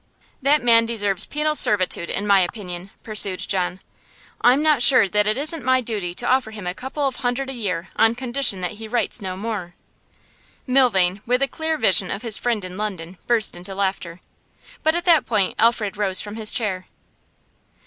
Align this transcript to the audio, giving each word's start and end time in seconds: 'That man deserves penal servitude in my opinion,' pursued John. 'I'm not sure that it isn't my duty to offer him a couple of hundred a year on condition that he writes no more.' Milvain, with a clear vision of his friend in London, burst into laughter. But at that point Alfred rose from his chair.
'That 0.41 0.63
man 0.63 0.87
deserves 0.87 1.27
penal 1.27 1.53
servitude 1.53 2.09
in 2.09 2.25
my 2.25 2.39
opinion,' 2.39 2.89
pursued 3.03 3.37
John. 3.39 3.79
'I'm 4.41 4.63
not 4.63 4.81
sure 4.81 5.07
that 5.07 5.27
it 5.27 5.37
isn't 5.37 5.63
my 5.63 5.79
duty 5.79 6.15
to 6.15 6.27
offer 6.27 6.49
him 6.49 6.65
a 6.65 6.73
couple 6.73 7.05
of 7.05 7.17
hundred 7.17 7.51
a 7.51 7.53
year 7.53 7.89
on 7.97 8.15
condition 8.15 8.61
that 8.61 8.71
he 8.81 8.87
writes 8.87 9.21
no 9.21 9.37
more.' 9.37 9.75
Milvain, 10.65 11.21
with 11.27 11.43
a 11.43 11.47
clear 11.47 11.77
vision 11.77 12.09
of 12.09 12.23
his 12.23 12.39
friend 12.39 12.65
in 12.65 12.77
London, 12.79 13.19
burst 13.27 13.55
into 13.55 13.75
laughter. 13.75 14.21
But 14.81 14.95
at 14.95 15.05
that 15.05 15.27
point 15.27 15.53
Alfred 15.59 15.95
rose 15.97 16.19
from 16.19 16.35
his 16.35 16.51
chair. 16.51 16.87